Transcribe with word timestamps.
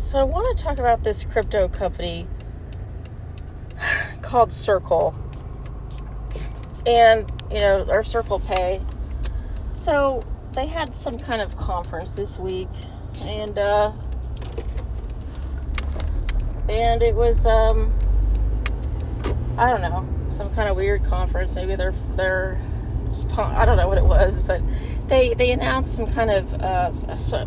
So 0.00 0.18
I 0.18 0.22
want 0.22 0.56
to 0.56 0.64
talk 0.64 0.78
about 0.78 1.04
this 1.04 1.24
crypto 1.24 1.68
company 1.68 2.26
called 4.22 4.50
Circle. 4.50 5.14
And, 6.86 7.30
you 7.50 7.60
know, 7.60 7.86
our 7.92 8.02
Circle 8.02 8.40
Pay. 8.40 8.80
So 9.74 10.22
they 10.52 10.68
had 10.68 10.96
some 10.96 11.18
kind 11.18 11.42
of 11.42 11.54
conference 11.58 12.12
this 12.12 12.38
week 12.38 12.70
and 13.24 13.58
uh 13.58 13.92
and 16.70 17.02
it 17.02 17.14
was 17.14 17.44
um 17.44 17.92
I 19.58 19.70
don't 19.70 19.82
know, 19.82 20.08
some 20.30 20.52
kind 20.54 20.70
of 20.70 20.76
weird 20.76 21.04
conference. 21.04 21.54
Maybe 21.54 21.76
they're 21.76 21.94
they're 22.16 22.58
I 23.36 23.66
don't 23.66 23.76
know 23.76 23.86
what 23.86 23.98
it 23.98 24.04
was, 24.04 24.42
but 24.42 24.62
they 25.10 25.34
they 25.34 25.50
announced 25.50 25.94
some 25.94 26.06
kind 26.06 26.30
of 26.30 26.54
uh, 26.54 26.92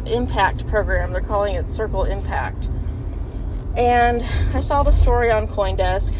impact 0.05 0.67
program. 0.67 1.13
They're 1.13 1.21
calling 1.21 1.55
it 1.55 1.65
Circle 1.65 2.03
Impact, 2.03 2.69
and 3.75 4.21
I 4.53 4.59
saw 4.59 4.83
the 4.83 4.91
story 4.91 5.31
on 5.31 5.47
CoinDesk. 5.47 6.13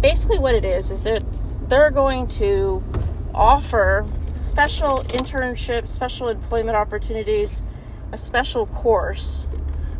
Basically, 0.00 0.38
what 0.38 0.54
it 0.54 0.64
is 0.64 0.90
is 0.90 1.04
that 1.04 1.22
they're 1.68 1.90
going 1.90 2.26
to 2.28 2.82
offer 3.34 4.06
special 4.40 5.04
internships, 5.08 5.88
special 5.88 6.28
employment 6.28 6.76
opportunities, 6.76 7.62
a 8.12 8.18
special 8.18 8.66
course 8.66 9.48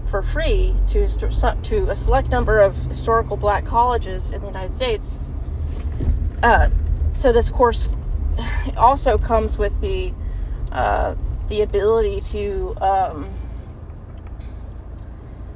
for 0.06 0.22
free 0.22 0.74
to 0.86 1.06
to 1.06 1.90
a 1.90 1.96
select 1.96 2.28
number 2.30 2.60
of 2.60 2.76
historical 2.86 3.36
black 3.36 3.66
colleges 3.66 4.30
in 4.30 4.40
the 4.40 4.46
United 4.46 4.72
States. 4.72 5.20
Uh, 6.42 6.70
so 7.12 7.30
this 7.30 7.50
course 7.50 7.90
also 8.76 9.18
comes 9.18 9.58
with 9.58 9.78
the 9.82 10.14
uh, 10.72 11.14
the 11.48 11.62
ability 11.62 12.20
to 12.20 12.76
um, 12.80 13.26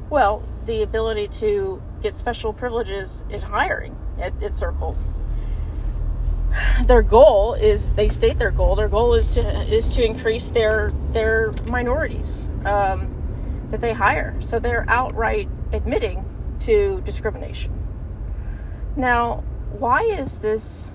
well 0.09 0.43
the 0.67 0.83
ability 0.83 1.29
to 1.29 1.83
get 2.03 2.15
special 2.15 2.53
privileges 2.53 3.23
in 3.31 3.41
hiring 3.41 3.97
at, 4.19 4.33
at 4.43 4.53
Circle. 4.53 4.97
Their 6.87 7.03
goal 7.03 7.55
is 7.55 7.93
they 7.93 8.09
state 8.09 8.39
their 8.39 8.51
goal. 8.51 8.75
Their 8.75 8.89
goal 8.89 9.15
is 9.15 9.35
to 9.35 9.41
is 9.41 9.89
to 9.95 10.05
increase 10.05 10.49
their 10.49 10.93
their 11.13 11.53
minorities 11.67 12.49
um, 12.65 13.15
that 13.71 13.81
they 13.81 13.93
hire. 13.93 14.35
So 14.41 14.59
they're 14.59 14.85
outright 14.89 15.49
admitting 15.73 16.25
to 16.61 17.01
discrimination. 17.03 17.73
Now, 18.97 19.45
why 19.79 20.03
is 20.03 20.39
this 20.39 20.95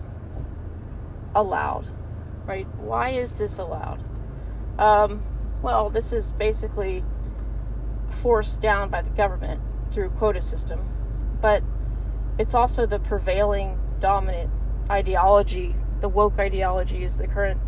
allowed? 1.33 1.87
Right? 2.45 2.67
Why 2.77 3.09
is 3.09 3.37
this 3.37 3.57
allowed? 3.57 4.03
Um, 4.77 5.23
well, 5.61 5.89
this 5.89 6.13
is 6.13 6.31
basically 6.33 7.03
forced 8.09 8.61
down 8.61 8.89
by 8.89 9.01
the 9.01 9.09
government 9.09 9.61
through 9.91 10.09
quota 10.11 10.41
system, 10.41 10.87
but 11.41 11.63
it's 12.37 12.53
also 12.53 12.85
the 12.85 12.99
prevailing 12.99 13.79
dominant 13.99 14.51
ideology. 14.89 15.73
The 16.01 16.09
woke 16.09 16.37
ideology 16.37 17.03
is 17.03 17.17
the 17.17 17.27
current 17.27 17.59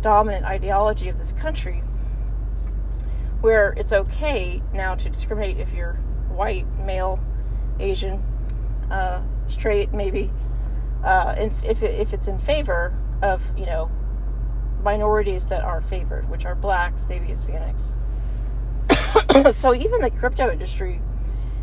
dominant 0.00 0.46
ideology 0.46 1.08
of 1.08 1.18
this 1.18 1.32
country, 1.32 1.82
where 3.40 3.74
it's 3.76 3.92
okay 3.92 4.62
now 4.72 4.94
to 4.94 5.10
discriminate 5.10 5.58
if 5.58 5.72
you're 5.72 5.94
white, 6.28 6.66
male, 6.78 7.22
Asian, 7.78 8.22
uh, 8.90 9.20
straight, 9.46 9.92
maybe, 9.92 10.30
uh, 11.04 11.34
if, 11.36 11.62
if, 11.64 11.82
if 11.82 12.12
it's 12.12 12.28
in 12.28 12.38
favor 12.38 12.94
of, 13.22 13.52
you 13.58 13.66
know, 13.66 13.90
minorities 14.84 15.48
that 15.48 15.62
are 15.62 15.80
favored, 15.80 16.28
which 16.28 16.46
are 16.46 16.54
blacks, 16.54 17.06
maybe 17.08 17.26
Hispanics. 17.26 17.96
so 19.54 19.74
even 19.74 20.00
the 20.00 20.10
crypto 20.10 20.50
industry 20.50 21.00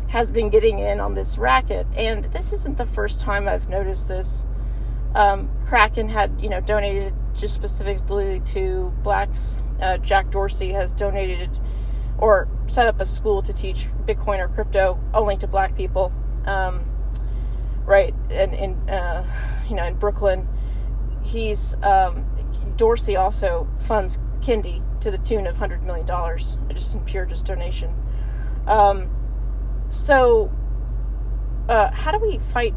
has 0.08 0.30
been 0.30 0.50
getting 0.50 0.78
in 0.78 1.00
on 1.00 1.14
this 1.14 1.38
racket, 1.38 1.86
and 1.96 2.24
this 2.26 2.52
isn't 2.52 2.76
the 2.76 2.84
first 2.84 3.20
time 3.20 3.48
I've 3.48 3.68
noticed 3.68 4.08
this. 4.08 4.46
Um, 5.14 5.50
Kraken 5.64 6.08
had, 6.08 6.38
you 6.40 6.48
know, 6.50 6.60
donated 6.60 7.14
just 7.34 7.54
specifically 7.54 8.40
to 8.40 8.92
blacks. 9.02 9.58
Uh, 9.80 9.98
Jack 9.98 10.30
Dorsey 10.30 10.70
has 10.72 10.92
donated 10.92 11.50
or 12.18 12.48
set 12.66 12.86
up 12.86 13.00
a 13.00 13.04
school 13.04 13.42
to 13.42 13.52
teach 13.52 13.86
Bitcoin 14.04 14.38
or 14.38 14.48
crypto 14.48 14.98
only 15.14 15.36
to 15.38 15.46
black 15.46 15.76
people. 15.76 16.12
Um, 16.46 16.84
right, 17.84 18.14
and 18.30 18.54
in 18.54 18.88
uh, 18.88 19.26
you 19.68 19.76
know 19.76 19.84
in 19.84 19.94
Brooklyn, 19.94 20.48
he's 21.22 21.74
um, 21.82 22.24
Dorsey 22.76 23.16
also 23.16 23.68
funds 23.78 24.18
Kendi 24.40 24.82
to 25.00 25.10
the 25.10 25.18
tune 25.18 25.46
of 25.46 25.56
hundred 25.56 25.82
million 25.84 26.06
dollars, 26.06 26.56
just 26.72 26.94
in 26.94 27.04
pure 27.04 27.24
just 27.26 27.44
donation. 27.44 27.94
Um, 28.66 29.10
so, 29.88 30.50
uh, 31.68 31.90
how 31.92 32.12
do 32.12 32.18
we 32.18 32.38
fight 32.38 32.74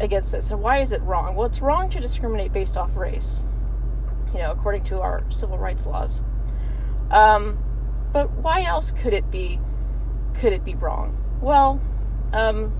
against 0.00 0.32
this, 0.32 0.50
and 0.50 0.60
why 0.60 0.78
is 0.78 0.92
it 0.92 1.02
wrong? 1.02 1.34
Well, 1.34 1.46
it's 1.46 1.60
wrong 1.60 1.88
to 1.90 2.00
discriminate 2.00 2.52
based 2.52 2.76
off 2.76 2.96
race, 2.96 3.42
you 4.32 4.40
know, 4.40 4.52
according 4.52 4.82
to 4.84 5.00
our 5.00 5.28
civil 5.30 5.58
rights 5.58 5.86
laws. 5.86 6.22
Um, 7.10 7.58
but 8.12 8.30
why 8.30 8.62
else 8.62 8.92
could 8.92 9.12
it 9.12 9.30
be? 9.30 9.60
Could 10.34 10.52
it 10.52 10.64
be 10.64 10.74
wrong? 10.74 11.16
Well, 11.40 11.80
um, 12.32 12.72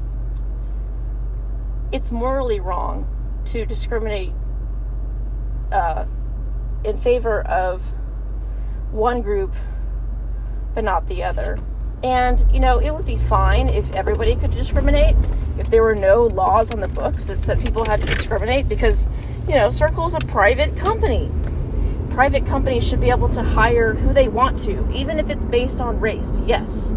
it's 1.93 2.11
morally 2.11 2.61
wrong 2.61 3.07
to 3.47 3.65
discriminate 3.65 4.33
uh, 5.73 6.05
in 6.85 6.97
favor 6.97 7.43
of 7.43 7.93
one 8.91 9.21
group 9.21 9.55
but 10.75 10.85
not 10.85 11.07
the 11.07 11.25
other. 11.25 11.59
And, 12.05 12.45
you 12.53 12.61
know, 12.61 12.79
it 12.79 12.95
would 12.95 13.07
be 13.07 13.17
fine 13.17 13.69
if 13.69 13.91
everybody 13.93 14.37
could 14.37 14.53
discriminate, 14.53 15.17
if 15.59 15.69
there 15.69 15.83
were 15.83 15.97
no 15.97 16.25
laws 16.25 16.73
on 16.73 16.81
the 16.81 16.89
books 16.89 17.25
that 17.25 17.41
said 17.41 17.61
people 17.61 17.85
had 17.85 18.01
to 18.01 18.07
discriminate, 18.07 18.69
because, 18.69 19.09
you 19.49 19.55
know, 19.55 19.71
Circle 19.71 20.07
is 20.07 20.15
a 20.15 20.21
private 20.29 20.77
company. 20.77 21.33
Private 22.11 22.47
companies 22.47 22.87
should 22.87 23.01
be 23.01 23.11
able 23.11 23.29
to 23.31 23.43
hire 23.43 23.95
who 23.95 24.13
they 24.13 24.29
want 24.29 24.59
to, 24.61 24.89
even 24.93 25.19
if 25.19 25.31
it's 25.31 25.45
based 25.45 25.81
on 25.81 25.99
race. 25.99 26.41
Yes. 26.47 26.95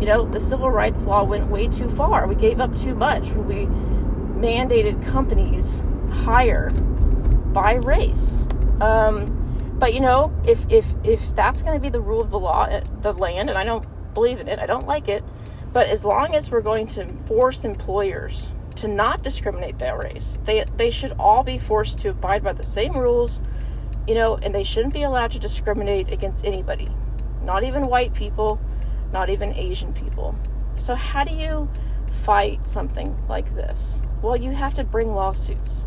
You 0.00 0.06
know, 0.06 0.26
the 0.26 0.40
civil 0.40 0.70
rights 0.70 1.06
law 1.06 1.24
went 1.24 1.46
way 1.46 1.66
too 1.68 1.88
far. 1.88 2.26
We 2.26 2.34
gave 2.34 2.60
up 2.60 2.76
too 2.76 2.94
much 2.94 3.30
when 3.30 3.46
we 3.46 3.64
mandated 4.46 5.02
companies 5.06 5.82
hire 6.10 6.68
by 7.54 7.74
race. 7.74 8.44
Um, 8.80 9.44
but 9.78 9.94
you 9.94 10.00
know, 10.00 10.32
if 10.46 10.64
if 10.70 10.94
if 11.04 11.34
that's 11.34 11.62
going 11.62 11.74
to 11.74 11.80
be 11.80 11.90
the 11.90 12.00
rule 12.00 12.22
of 12.22 12.30
the 12.30 12.38
law, 12.38 12.64
uh, 12.64 12.82
the 13.02 13.12
land, 13.12 13.48
and 13.48 13.58
I 13.58 13.64
don't 13.64 13.86
believe 14.14 14.40
in 14.40 14.48
it, 14.48 14.58
I 14.58 14.66
don't 14.66 14.86
like 14.86 15.08
it. 15.08 15.24
But 15.72 15.88
as 15.88 16.04
long 16.04 16.34
as 16.34 16.50
we're 16.50 16.60
going 16.60 16.86
to 16.88 17.06
force 17.26 17.64
employers 17.64 18.50
to 18.76 18.88
not 18.88 19.22
discriminate 19.22 19.78
by 19.78 19.90
race, 19.92 20.38
they 20.44 20.64
they 20.76 20.90
should 20.90 21.12
all 21.18 21.42
be 21.42 21.58
forced 21.58 21.98
to 22.00 22.10
abide 22.10 22.42
by 22.42 22.52
the 22.52 22.62
same 22.62 22.92
rules, 22.92 23.42
you 24.06 24.14
know, 24.14 24.36
and 24.36 24.54
they 24.54 24.64
shouldn't 24.64 24.94
be 24.94 25.02
allowed 25.02 25.32
to 25.32 25.38
discriminate 25.38 26.12
against 26.12 26.44
anybody, 26.44 26.86
not 27.42 27.64
even 27.64 27.82
white 27.82 28.14
people, 28.14 28.60
not 29.12 29.30
even 29.30 29.52
Asian 29.54 29.92
people. 29.92 30.36
So 30.76 30.94
how 30.94 31.24
do 31.24 31.32
you 31.34 31.68
fight 32.22 32.66
something 32.66 33.16
like 33.28 33.54
this? 33.54 34.06
Well, 34.22 34.38
you 34.38 34.52
have 34.52 34.74
to 34.74 34.84
bring 34.84 35.14
lawsuits 35.14 35.86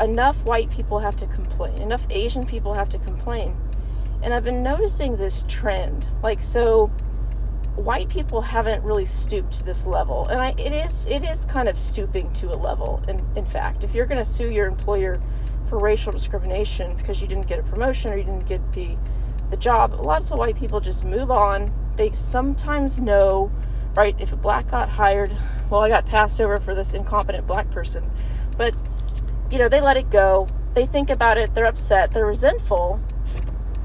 enough 0.00 0.44
white 0.44 0.70
people 0.70 0.98
have 0.98 1.16
to 1.16 1.26
complain, 1.26 1.80
enough 1.80 2.06
Asian 2.10 2.44
people 2.44 2.74
have 2.74 2.88
to 2.90 2.98
complain. 2.98 3.56
And 4.22 4.32
I've 4.32 4.44
been 4.44 4.62
noticing 4.62 5.16
this 5.16 5.44
trend. 5.48 6.06
Like 6.22 6.42
so 6.42 6.90
white 7.76 8.08
people 8.08 8.40
haven't 8.40 8.82
really 8.84 9.04
stooped 9.04 9.52
to 9.52 9.64
this 9.64 9.86
level. 9.86 10.26
And 10.28 10.40
I, 10.40 10.50
it 10.58 10.72
is 10.72 11.06
it 11.06 11.24
is 11.24 11.44
kind 11.44 11.68
of 11.68 11.78
stooping 11.78 12.32
to 12.34 12.48
a 12.48 12.56
level 12.56 13.02
in, 13.08 13.18
in 13.36 13.44
fact. 13.44 13.84
If 13.84 13.94
you're 13.94 14.06
gonna 14.06 14.24
sue 14.24 14.52
your 14.52 14.66
employer 14.66 15.20
for 15.66 15.78
racial 15.78 16.12
discrimination 16.12 16.96
because 16.96 17.20
you 17.20 17.28
didn't 17.28 17.46
get 17.46 17.58
a 17.58 17.62
promotion 17.62 18.12
or 18.12 18.16
you 18.16 18.24
didn't 18.24 18.46
get 18.46 18.72
the 18.72 18.96
the 19.50 19.56
job, 19.56 20.06
lots 20.06 20.30
of 20.30 20.38
white 20.38 20.56
people 20.56 20.80
just 20.80 21.04
move 21.04 21.30
on. 21.30 21.68
They 21.96 22.10
sometimes 22.10 23.00
know, 23.00 23.52
right, 23.94 24.16
if 24.18 24.32
a 24.32 24.36
black 24.36 24.68
got 24.68 24.88
hired, 24.88 25.32
well 25.70 25.82
I 25.82 25.88
got 25.88 26.06
passed 26.06 26.40
over 26.40 26.56
for 26.56 26.74
this 26.74 26.94
incompetent 26.94 27.46
black 27.46 27.70
person. 27.70 28.10
But 28.56 28.74
you 29.54 29.60
know, 29.60 29.68
they 29.68 29.80
let 29.80 29.96
it 29.96 30.10
go. 30.10 30.48
They 30.74 30.84
think 30.84 31.10
about 31.10 31.38
it, 31.38 31.54
they're 31.54 31.64
upset, 31.66 32.10
they're 32.10 32.26
resentful, 32.26 33.00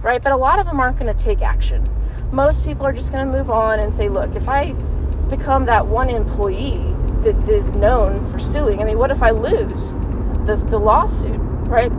right? 0.02 0.20
But 0.20 0.32
a 0.32 0.36
lot 0.36 0.58
of 0.58 0.66
them 0.66 0.80
aren't 0.80 0.98
going 0.98 1.16
to 1.16 1.24
take 1.24 1.44
action. 1.44 1.86
Most 2.32 2.66
people 2.66 2.88
are 2.88 2.92
just 2.92 3.14
going 3.14 3.24
to 3.24 3.32
move 3.32 3.52
on 3.52 3.80
and 3.80 3.94
say, 3.94 4.10
look, 4.10 4.36
if 4.36 4.50
I 4.50 4.74
become 5.30 5.66
that 5.66 5.86
one 5.86 6.10
employee 6.10 6.96
that 7.22 7.48
is 7.48 7.76
known 7.76 8.26
for 8.32 8.40
suing, 8.40 8.82
I 8.82 8.84
mean, 8.84 8.98
what 8.98 9.12
if 9.12 9.22
I 9.22 9.30
lose 9.30 9.94
the 10.46 10.80
lawsuit, 10.80 11.38
right? 11.70 11.92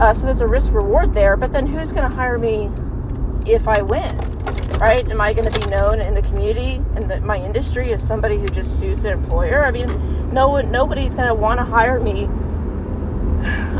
Uh, 0.00 0.14
so 0.14 0.24
there's 0.24 0.40
a 0.40 0.46
risk 0.46 0.72
reward 0.72 1.12
there, 1.12 1.36
but 1.36 1.52
then 1.52 1.66
who's 1.66 1.92
going 1.92 2.08
to 2.08 2.16
hire 2.16 2.38
me 2.38 2.70
if 3.46 3.68
I 3.68 3.82
win, 3.82 4.16
right? 4.78 5.06
Am 5.10 5.20
I 5.20 5.34
going 5.34 5.52
to 5.52 5.60
be 5.60 5.66
known 5.66 6.00
in 6.00 6.14
the 6.14 6.22
community 6.22 6.76
and 6.96 7.12
in 7.12 7.26
my 7.26 7.36
industry 7.36 7.92
as 7.92 8.02
somebody 8.02 8.38
who 8.38 8.46
just 8.46 8.80
sues 8.80 9.02
their 9.02 9.12
employer? 9.12 9.66
I 9.66 9.70
mean, 9.70 10.32
no 10.32 10.48
one, 10.48 10.70
nobody's 10.70 11.14
going 11.14 11.28
to 11.28 11.34
want 11.34 11.60
to 11.60 11.64
hire 11.64 12.00
me 12.00 12.26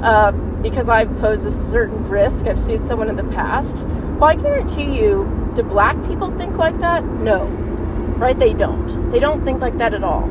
uh, 0.02 0.32
because 0.62 0.88
I 0.88 1.06
pose 1.06 1.44
a 1.44 1.50
certain 1.50 2.08
risk. 2.08 2.46
I've 2.46 2.60
seen 2.60 2.78
someone 2.78 3.08
in 3.08 3.16
the 3.16 3.24
past. 3.24 3.86
Well, 3.86 4.24
I 4.30 4.36
guarantee 4.36 4.98
you, 4.98 5.52
do 5.54 5.62
black 5.62 5.96
people 6.06 6.30
think 6.30 6.56
like 6.56 6.78
that? 6.80 7.04
No. 7.04 7.46
right? 8.18 8.38
They 8.38 8.54
don't. 8.54 9.10
They 9.10 9.20
don't 9.20 9.42
think 9.42 9.60
like 9.60 9.78
that 9.78 9.94
at 9.94 10.04
all, 10.04 10.22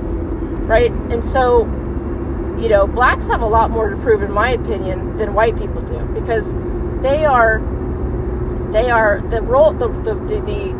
right? 0.67 0.91
And 0.91 1.23
so, 1.23 1.65
you 2.59 2.69
know, 2.69 2.87
blacks 2.87 3.27
have 3.27 3.41
a 3.41 3.47
lot 3.47 3.71
more 3.71 3.89
to 3.89 3.97
prove, 3.97 4.23
in 4.23 4.31
my 4.31 4.51
opinion, 4.51 5.17
than 5.17 5.33
white 5.33 5.57
people 5.57 5.81
do 5.81 6.05
because 6.13 6.53
they 7.01 7.25
are, 7.25 7.59
they 8.71 8.89
are 8.89 9.21
the 9.29 9.41
role, 9.41 9.73
the 9.73 9.87
the 9.89 10.15
the, 10.15 10.41
the, 10.41 10.73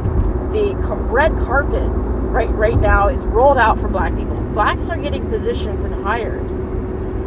the 0.52 0.96
red 0.96 1.38
carpet 1.38 1.90
right 1.94 2.50
right 2.52 2.80
now 2.80 3.08
is 3.08 3.26
rolled 3.28 3.58
out 3.58 3.80
for 3.80 3.88
black 3.88 4.16
people. 4.16 4.36
Blacks 4.54 4.90
are 4.90 4.98
getting 4.98 5.28
positions 5.30 5.84
and 5.84 5.94
hired 5.96 6.48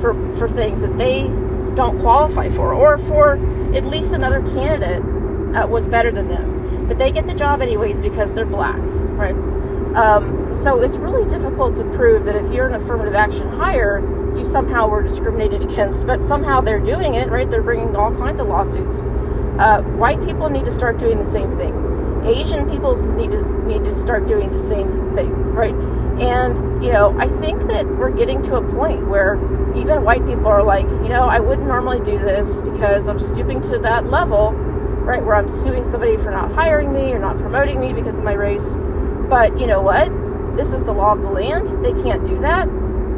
for 0.00 0.14
for 0.36 0.48
things 0.48 0.80
that 0.82 0.96
they 0.98 1.24
don't 1.74 1.98
qualify 2.00 2.50
for, 2.50 2.72
or 2.72 2.98
for 2.98 3.34
at 3.74 3.84
least 3.84 4.14
another 4.14 4.40
candidate 4.42 5.02
uh, 5.54 5.66
was 5.66 5.86
better 5.86 6.10
than 6.10 6.28
them. 6.28 6.86
But 6.86 6.98
they 6.98 7.10
get 7.10 7.26
the 7.26 7.34
job 7.34 7.62
anyways 7.62 8.00
because 8.00 8.32
they're 8.32 8.44
black, 8.44 8.80
right? 9.16 9.34
Um, 9.94 10.52
so 10.52 10.80
it's 10.80 10.96
really 10.96 11.28
difficult 11.28 11.74
to 11.76 11.84
prove 11.90 12.24
that 12.24 12.36
if 12.36 12.52
you're 12.52 12.68
an 12.68 12.74
affirmative 12.74 13.14
action 13.14 13.48
hire, 13.48 14.00
you 14.36 14.44
somehow 14.44 14.88
were 14.88 15.02
discriminated 15.02 15.64
against, 15.64 16.06
but 16.06 16.22
somehow 16.22 16.60
they're 16.60 16.80
doing 16.80 17.14
it, 17.14 17.28
right? 17.28 17.50
They're 17.50 17.62
bringing 17.62 17.96
all 17.96 18.14
kinds 18.14 18.40
of 18.40 18.46
lawsuits. 18.46 19.02
Uh, 19.58 19.82
white 19.96 20.24
people 20.24 20.48
need 20.48 20.64
to 20.64 20.72
start 20.72 20.98
doing 20.98 21.18
the 21.18 21.24
same 21.24 21.50
thing. 21.52 21.74
Asian 22.24 22.68
people 22.70 22.94
need 23.14 23.30
to 23.30 23.66
need 23.66 23.84
to 23.84 23.94
start 23.94 24.26
doing 24.26 24.50
the 24.52 24.58
same 24.58 25.14
thing, 25.14 25.32
right? 25.52 25.74
And 26.20 26.82
you 26.82 26.92
know, 26.92 27.16
I 27.18 27.28
think 27.28 27.62
that 27.68 27.86
we're 27.86 28.10
getting 28.10 28.42
to 28.42 28.56
a 28.56 28.72
point 28.74 29.06
where 29.08 29.36
even 29.76 30.02
white 30.02 30.24
people 30.26 30.46
are 30.46 30.62
like, 30.62 30.88
you 30.88 31.08
know, 31.08 31.24
I 31.28 31.40
wouldn't 31.40 31.66
normally 31.66 32.00
do 32.00 32.18
this 32.18 32.60
because 32.60 33.08
I'm 33.08 33.20
stooping 33.20 33.60
to 33.62 33.78
that 33.80 34.06
level, 34.06 34.52
right, 34.52 35.22
where 35.24 35.36
I'm 35.36 35.48
suing 35.48 35.84
somebody 35.84 36.16
for 36.16 36.30
not 36.30 36.52
hiring 36.52 36.92
me 36.92 37.12
or 37.12 37.18
not 37.18 37.36
promoting 37.38 37.80
me 37.80 37.92
because 37.92 38.18
of 38.18 38.24
my 38.24 38.34
race. 38.34 38.76
But 39.28 39.58
you 39.58 39.66
know 39.66 39.80
what? 39.80 40.10
This 40.56 40.72
is 40.72 40.84
the 40.84 40.92
law 40.92 41.12
of 41.12 41.22
the 41.22 41.30
land. 41.30 41.84
They 41.84 41.92
can't 42.02 42.24
do 42.24 42.40
that, 42.40 42.68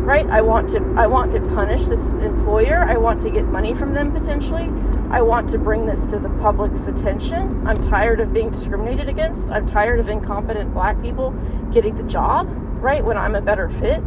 right? 0.03 0.27
I 0.27 0.41
want 0.41 0.69
to 0.71 0.79
I 0.97 1.07
want 1.07 1.33
to 1.33 1.41
punish 1.41 1.85
this 1.85 2.13
employer. 2.15 2.85
I 2.85 2.97
want 2.97 3.21
to 3.23 3.31
get 3.31 3.45
money 3.45 3.73
from 3.73 3.95
them 3.95 4.13
potentially. 4.13 4.69
I 5.11 5.23
want 5.23 5.49
to 5.51 5.59
bring 5.59 5.87
this 5.87 6.05
to 6.07 6.19
the 6.19 6.29
public's 6.41 6.89
attention. 6.89 7.67
I'm 7.67 7.81
tired 7.81 8.19
of 8.19 8.33
being 8.33 8.51
discriminated 8.51 9.09
against. 9.09 9.51
I'm 9.53 9.67
tired 9.67 10.01
of 10.01 10.09
incompetent 10.09 10.75
black 10.75 11.01
people 11.03 11.31
getting 11.73 11.95
the 11.95 12.03
job, 12.03 12.49
right, 12.83 13.05
when 13.05 13.17
I'm 13.17 13.35
a 13.35 13.41
better 13.41 13.69
fit. 13.69 14.01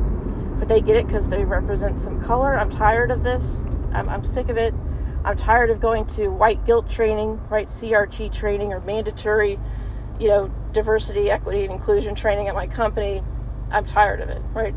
But 0.59 0.67
they 0.67 0.81
get 0.81 0.97
it 0.97 1.07
because 1.07 1.29
they 1.29 1.45
represent 1.45 1.97
some 1.97 2.19
color. 2.21 2.57
I'm 2.57 2.69
tired 2.69 3.11
of 3.11 3.23
this. 3.23 3.65
I'm, 3.93 4.09
I'm 4.09 4.23
sick 4.23 4.49
of 4.49 4.57
it. 4.57 4.73
I'm 5.23 5.35
tired 5.35 5.69
of 5.69 5.79
going 5.79 6.05
to 6.07 6.27
white 6.27 6.65
guilt 6.65 6.89
training, 6.89 7.41
right, 7.49 7.67
CRT 7.67 8.31
training 8.33 8.73
or 8.73 8.79
mandatory, 8.81 9.59
you 10.19 10.27
know, 10.27 10.51
diversity, 10.71 11.31
equity, 11.31 11.63
and 11.63 11.71
inclusion 11.71 12.15
training 12.15 12.47
at 12.47 12.53
my 12.53 12.67
company. 12.67 13.21
I'm 13.71 13.85
tired 13.85 14.21
of 14.21 14.29
it, 14.29 14.41
right? 14.53 14.75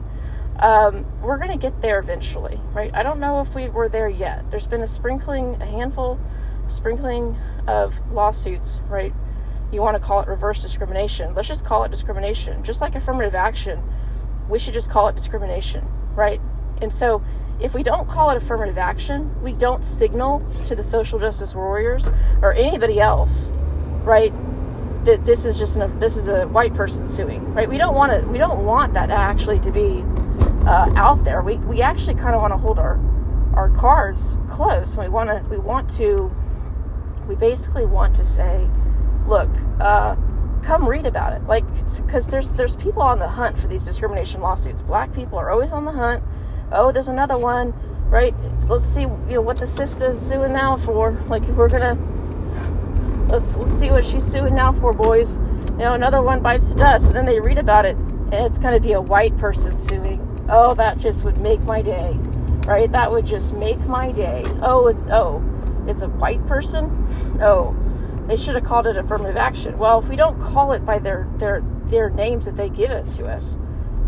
Um, 0.59 1.07
we're 1.23 1.39
going 1.39 1.51
to 1.51 1.57
get 1.57 1.81
there 1.81 1.99
eventually, 1.99 2.61
right? 2.73 2.93
I 2.95 3.03
don't 3.03 3.21
know 3.21 3.41
if 3.41 3.55
we 3.55 3.69
were 3.69 3.89
there 3.89 4.09
yet. 4.09 4.51
There's 4.51 4.67
been 4.67 4.83
a 4.83 4.87
sprinkling, 4.87 5.61
a 5.61 5.67
handful, 5.67 6.19
sprinkling 6.67 7.37
of 7.67 7.99
lawsuits, 8.11 8.81
right? 8.89 9.13
You 9.71 9.83
want 9.83 9.97
to 9.97 10.03
call 10.03 10.21
it 10.21 10.29
reverse 10.29 10.61
discrimination. 10.61 11.35
Let's 11.35 11.49
just 11.49 11.65
call 11.65 11.85
it 11.85 11.91
discrimination. 11.91 12.63
Just 12.65 12.81
like 12.81 12.95
affirmative 12.95 13.35
action, 13.35 13.83
we 14.49 14.59
should 14.59 14.75
just 14.75 14.91
call 14.91 15.09
it 15.09 15.15
discrimination, 15.15 15.87
right? 16.15 16.41
And 16.81 16.93
so, 16.93 17.23
if 17.61 17.75
we 17.75 17.83
don't 17.83 18.09
call 18.09 18.31
it 18.31 18.37
affirmative 18.37 18.79
action, 18.79 19.43
we 19.43 19.53
don't 19.53 19.85
signal 19.85 20.45
to 20.65 20.77
the 20.77 20.83
social 20.83 21.19
justice 21.19 21.55
warriors 21.55 22.11
or 22.41 22.53
anybody 22.53 23.01
else, 23.01 23.51
right? 24.05 24.33
That 25.05 25.25
this 25.25 25.45
is 25.45 25.59
just 25.59 25.77
an, 25.77 25.99
this 25.99 26.17
is 26.17 26.29
a 26.29 26.47
white 26.49 26.73
person 26.75 27.07
suing, 27.09 27.53
right? 27.55 27.69
We 27.69 27.79
don't 27.79 27.95
want 27.95 28.13
to 28.13 28.27
we 28.29 28.39
don't 28.39 28.65
want 28.65 28.95
that 28.95 29.11
actually 29.11 29.59
to 29.61 29.73
be 29.73 30.05
uh, 30.69 30.93
out 30.97 31.25
there. 31.25 31.41
We, 31.43 31.57
we 31.57 31.81
actually 31.81 32.15
kind 32.15 32.35
of 32.35 32.43
want 32.43 32.53
to 32.53 32.59
hold 32.59 32.79
our 32.79 33.01
our 33.55 33.71
cards 33.71 34.39
close. 34.49 34.97
We 34.97 35.09
want 35.09 35.31
to 35.31 35.45
we 35.49 35.59
want 35.59 35.89
to 35.97 36.31
we 37.27 37.35
basically 37.35 37.87
want 37.87 38.15
to 38.17 38.25
say, 38.25 38.69
look, 39.27 39.51
uh, 39.81 40.15
come 40.63 40.87
read 40.87 41.07
about 41.07 41.33
it. 41.33 41.43
Like 41.45 41.67
because 41.97 42.29
there's 42.29 42.53
there's 42.53 42.77
people 42.77 43.03
on 43.03 43.19
the 43.19 43.29
hunt 43.29 43.59
for 43.59 43.67
these 43.67 43.85
discrimination 43.85 44.43
lawsuits. 44.43 44.83
Black 44.83 45.13
people 45.15 45.39
are 45.39 45.51
always 45.51 45.73
on 45.73 45.87
the 45.87 45.93
hunt. 45.93 46.23
Oh, 46.71 46.93
there's 46.93 47.09
another 47.09 47.39
one, 47.39 47.73
right? 48.11 48.35
So 48.59 48.75
let's 48.75 48.85
see, 48.85 49.03
you 49.03 49.27
know, 49.31 49.41
what 49.41 49.57
the 49.57 49.67
sister's 49.67 50.19
suing 50.19 50.53
now 50.53 50.77
for. 50.77 51.13
Like 51.29 51.43
we're 51.45 51.71
gonna 51.71 51.97
let's 53.31 53.57
let's 53.57 53.73
see 53.73 53.91
what 53.91 54.05
she's 54.05 54.25
suing 54.25 54.55
now 54.55 54.73
for, 54.73 54.93
boys. 54.93 55.39
You 55.39 55.85
know, 55.85 55.95
another 55.95 56.21
one 56.21 56.43
bites 56.43 56.71
the 56.71 56.79
dust, 56.79 57.07
and 57.07 57.17
then 57.17 57.25
they 57.25 57.41
read 57.41 57.57
about 57.57 57.87
it, 57.87 57.97
and 57.97 58.35
it's 58.35 58.59
gonna 58.59 58.81
be 58.81 58.93
a 58.93 59.01
white 59.01 59.37
person 59.39 59.75
suing 59.75 60.28
Oh, 60.51 60.73
that 60.75 60.99
just 60.99 61.25
would 61.25 61.39
make 61.39 61.61
my 61.65 61.83
day, 61.83 62.15
right? 62.67 62.91
That 62.91 63.11
would 63.11 63.27
just 63.27 63.53
make 63.53 63.79
my 63.81 64.13
day. 64.13 64.45
Oh, 64.63 64.89
it, 64.89 64.97
oh, 65.11 65.45
it's 65.87 66.01
a 66.01 66.09
white 66.09 66.45
person. 66.47 66.87
Oh, 67.43 67.77
they 68.27 68.37
should 68.37 68.55
have 68.55 68.65
called 68.65 68.87
it 68.87 68.97
affirmative 68.97 69.37
action. 69.37 69.77
Well, 69.77 69.99
if 69.99 70.09
we 70.09 70.17
don't 70.17 70.41
call 70.41 70.73
it 70.73 70.87
by 70.87 70.99
their 70.99 71.29
their 71.37 71.63
their 71.85 72.09
names 72.09 72.47
that 72.47 72.57
they 72.57 72.71
give 72.71 72.91
it 72.91 73.11
to 73.13 73.27
us, 73.27 73.59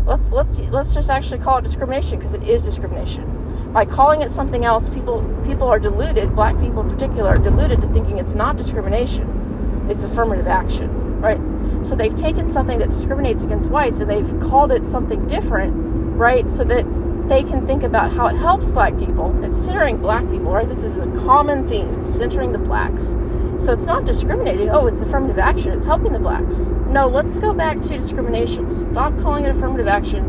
let's 0.05 0.31
let's 0.31 0.59
let's 0.71 0.95
just 0.95 1.11
actually 1.11 1.39
call 1.39 1.59
it 1.59 1.63
discrimination 1.63 2.17
because 2.17 2.33
it 2.33 2.43
is 2.43 2.65
discrimination. 2.65 3.71
By 3.71 3.85
calling 3.85 4.21
it 4.21 4.31
something 4.31 4.65
else, 4.65 4.89
people 4.89 5.23
people 5.45 5.67
are 5.67 5.79
deluded. 5.79 6.33
Black 6.33 6.59
people 6.59 6.81
in 6.81 6.89
particular 6.89 7.29
are 7.29 7.37
deluded 7.37 7.81
to 7.81 7.87
thinking 7.89 8.17
it's 8.17 8.33
not 8.33 8.57
discrimination; 8.57 9.87
it's 9.91 10.03
affirmative 10.03 10.47
action, 10.47 11.21
right? 11.21 11.39
So 11.85 11.95
they've 11.95 12.15
taken 12.15 12.49
something 12.49 12.79
that 12.79 12.89
discriminates 12.89 13.43
against 13.43 13.69
whites 13.69 13.99
and 13.99 14.09
they've 14.09 14.39
called 14.39 14.71
it 14.71 14.87
something 14.87 15.25
different 15.27 16.10
right? 16.21 16.49
So 16.49 16.63
that 16.65 16.85
they 17.27 17.43
can 17.43 17.65
think 17.65 17.83
about 17.83 18.11
how 18.13 18.27
it 18.27 18.35
helps 18.35 18.71
black 18.71 18.97
people. 18.97 19.43
It's 19.43 19.57
centering 19.57 19.97
black 19.97 20.23
people, 20.29 20.51
right? 20.51 20.67
This 20.67 20.83
is 20.83 20.97
a 20.97 21.07
common 21.25 21.67
theme. 21.67 21.99
Centering 21.99 22.51
the 22.51 22.59
blacks. 22.59 23.15
So 23.57 23.73
it's 23.73 23.87
not 23.87 24.05
discriminating. 24.05 24.69
Oh, 24.69 24.85
it's 24.85 25.01
affirmative 25.01 25.39
action. 25.39 25.71
It's 25.71 25.85
helping 25.85 26.13
the 26.13 26.19
blacks. 26.19 26.65
No, 26.87 27.07
let's 27.07 27.39
go 27.39 27.53
back 27.53 27.81
to 27.81 27.97
discrimination. 27.97 28.71
Stop 28.71 29.17
calling 29.19 29.45
it 29.45 29.49
affirmative 29.49 29.87
action. 29.87 30.25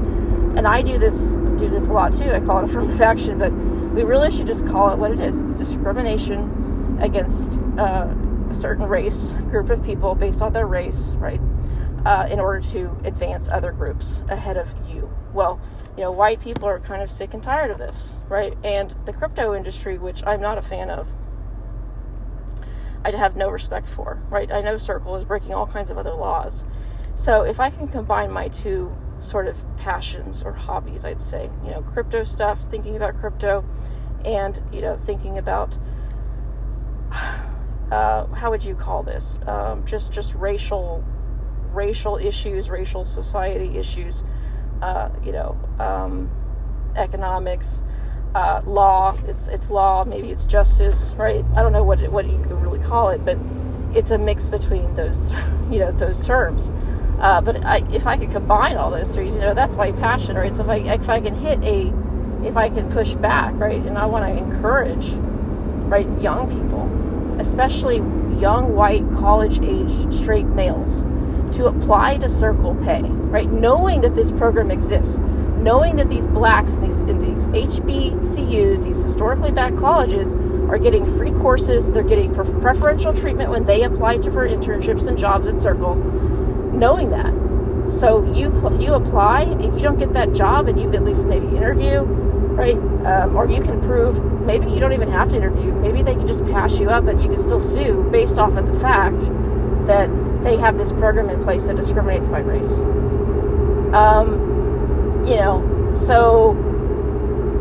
And 0.56 0.66
I 0.66 0.80
do 0.80 0.98
this 0.98 1.32
do 1.56 1.68
this 1.68 1.88
a 1.88 1.92
lot 1.92 2.12
too. 2.12 2.30
I 2.30 2.40
call 2.40 2.58
it 2.58 2.64
affirmative 2.70 3.00
action, 3.00 3.38
but 3.38 3.52
we 3.52 4.02
really 4.02 4.30
should 4.30 4.46
just 4.46 4.66
call 4.66 4.90
it 4.92 4.98
what 4.98 5.10
it 5.10 5.20
is. 5.20 5.50
It's 5.50 5.58
discrimination 5.58 6.98
against 7.00 7.58
uh, 7.78 8.08
a 8.48 8.54
certain 8.54 8.86
race, 8.86 9.34
group 9.50 9.70
of 9.70 9.84
people 9.84 10.14
based 10.14 10.40
on 10.40 10.52
their 10.52 10.66
race, 10.66 11.12
right? 11.14 11.40
Uh, 12.04 12.26
in 12.30 12.40
order 12.40 12.60
to 12.60 12.96
advance 13.04 13.48
other 13.48 13.72
groups 13.72 14.24
ahead 14.28 14.56
of 14.56 14.72
you. 14.88 15.10
Well, 15.32 15.60
you 15.96 16.02
know, 16.02 16.10
white 16.10 16.40
people 16.40 16.66
are 16.66 16.80
kind 16.80 17.02
of 17.02 17.10
sick 17.10 17.34
and 17.34 17.42
tired 17.42 17.70
of 17.70 17.78
this, 17.78 18.18
right? 18.28 18.56
And 18.64 18.94
the 19.04 19.12
crypto 19.12 19.54
industry, 19.54 19.98
which 19.98 20.22
I'm 20.26 20.40
not 20.40 20.56
a 20.56 20.62
fan 20.62 20.88
of, 20.88 21.12
I 23.04 23.10
have 23.10 23.36
no 23.36 23.50
respect 23.50 23.88
for, 23.88 24.22
right? 24.30 24.50
I 24.50 24.62
know 24.62 24.76
Circle 24.76 25.16
is 25.16 25.24
breaking 25.24 25.52
all 25.52 25.66
kinds 25.66 25.90
of 25.90 25.98
other 25.98 26.14
laws. 26.14 26.64
So 27.14 27.42
if 27.42 27.60
I 27.60 27.68
can 27.68 27.88
combine 27.88 28.30
my 28.30 28.48
two 28.48 28.96
sort 29.20 29.48
of 29.48 29.62
passions 29.76 30.42
or 30.42 30.52
hobbies, 30.52 31.04
I'd 31.04 31.20
say, 31.20 31.50
you 31.64 31.70
know, 31.70 31.82
crypto 31.82 32.24
stuff, 32.24 32.62
thinking 32.70 32.96
about 32.96 33.18
crypto, 33.18 33.64
and, 34.24 34.60
you 34.72 34.80
know, 34.80 34.96
thinking 34.96 35.36
about, 35.36 35.76
uh, 37.90 38.26
how 38.28 38.50
would 38.50 38.64
you 38.64 38.74
call 38.74 39.02
this? 39.02 39.38
Um, 39.46 39.84
just, 39.84 40.10
just 40.12 40.34
racial, 40.36 41.04
racial 41.72 42.16
issues, 42.16 42.70
racial 42.70 43.04
society 43.04 43.76
issues 43.76 44.24
uh, 44.82 45.08
you 45.24 45.32
know, 45.32 45.56
um, 45.78 46.28
economics, 46.96 47.82
uh, 48.34 48.60
law. 48.66 49.16
It's 49.26 49.48
it's 49.48 49.70
law. 49.70 50.04
Maybe 50.04 50.30
it's 50.30 50.44
justice, 50.44 51.14
right? 51.16 51.44
I 51.56 51.62
don't 51.62 51.72
know 51.72 51.84
what 51.84 52.00
it, 52.00 52.10
what 52.10 52.26
you 52.26 52.38
could 52.38 52.60
really 52.60 52.80
call 52.80 53.10
it, 53.10 53.24
but 53.24 53.38
it's 53.94 54.10
a 54.10 54.18
mix 54.18 54.48
between 54.48 54.92
those, 54.94 55.32
you 55.70 55.78
know, 55.78 55.92
those 55.92 56.26
terms. 56.26 56.72
Uh, 57.20 57.40
but 57.40 57.64
I, 57.64 57.86
if 57.92 58.06
I 58.06 58.16
could 58.16 58.32
combine 58.32 58.76
all 58.76 58.90
those 58.90 59.14
three, 59.14 59.30
you 59.30 59.38
know, 59.38 59.54
that's 59.54 59.76
my 59.76 59.92
passion, 59.92 60.36
right? 60.36 60.52
So 60.52 60.64
if 60.64 60.68
I 60.68 60.76
if 60.76 61.08
I 61.08 61.20
can 61.20 61.34
hit 61.34 61.62
a, 61.62 61.92
if 62.44 62.56
I 62.56 62.68
can 62.68 62.90
push 62.90 63.14
back, 63.14 63.54
right, 63.54 63.80
and 63.80 63.96
I 63.96 64.06
want 64.06 64.26
to 64.26 64.36
encourage, 64.36 65.12
right, 65.86 66.08
young 66.20 66.48
people, 66.50 67.38
especially 67.38 67.98
young 68.40 68.74
white 68.74 69.08
college 69.12 69.60
aged 69.62 70.12
straight 70.12 70.46
males 70.46 71.04
to 71.52 71.66
apply 71.66 72.16
to 72.18 72.28
Circle 72.28 72.74
Pay, 72.76 73.02
right? 73.02 73.50
Knowing 73.50 74.00
that 74.00 74.14
this 74.14 74.32
program 74.32 74.70
exists, 74.70 75.20
knowing 75.58 75.96
that 75.96 76.08
these 76.08 76.26
blacks 76.26 76.74
in 76.74 76.82
these 76.82 77.02
in 77.04 77.18
these 77.18 77.48
HBCUs, 77.48 78.84
these 78.84 79.02
historically 79.02 79.52
black 79.52 79.76
colleges, 79.76 80.34
are 80.34 80.78
getting 80.78 81.04
free 81.04 81.32
courses, 81.32 81.90
they're 81.90 82.02
getting 82.02 82.34
preferential 82.34 83.12
treatment 83.12 83.50
when 83.50 83.64
they 83.64 83.82
apply 83.82 84.18
to 84.18 84.30
for 84.30 84.48
internships 84.48 85.06
and 85.06 85.18
jobs 85.18 85.46
at 85.46 85.60
Circle. 85.60 85.96
Knowing 86.72 87.10
that, 87.10 87.32
so 87.90 88.24
you 88.32 88.50
you 88.80 88.94
apply 88.94 89.42
and 89.42 89.74
you 89.74 89.82
don't 89.82 89.98
get 89.98 90.12
that 90.14 90.32
job, 90.32 90.68
and 90.68 90.80
you 90.80 90.90
at 90.92 91.04
least 91.04 91.26
maybe 91.26 91.46
interview, 91.48 92.00
right? 92.00 92.76
Um, 93.06 93.36
or 93.36 93.48
you 93.48 93.62
can 93.62 93.80
prove 93.80 94.22
maybe 94.42 94.66
you 94.70 94.80
don't 94.80 94.92
even 94.92 95.10
have 95.10 95.28
to 95.30 95.36
interview. 95.36 95.72
Maybe 95.74 96.02
they 96.02 96.14
can 96.14 96.26
just 96.26 96.44
pass 96.46 96.80
you 96.80 96.88
up, 96.88 97.06
and 97.06 97.22
you 97.22 97.28
can 97.28 97.38
still 97.38 97.60
sue 97.60 98.08
based 98.10 98.38
off 98.38 98.56
of 98.56 98.66
the 98.66 98.78
fact 98.80 99.30
that 99.86 100.08
they 100.42 100.56
have 100.56 100.78
this 100.78 100.92
program 100.92 101.28
in 101.28 101.42
place 101.42 101.66
that 101.66 101.76
discriminates 101.76 102.28
by 102.28 102.40
race. 102.40 102.80
Um, 103.94 105.24
you 105.26 105.36
know, 105.36 105.92
so 105.94 106.56